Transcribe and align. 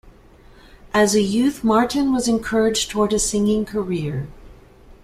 As 0.95 1.13
a 1.13 1.21
youth 1.21 1.63
Martin 1.63 2.11
was 2.11 2.27
encouraged 2.27 2.89
toward 2.89 3.13
a 3.13 3.19
singing 3.19 3.65
career. 3.65 4.27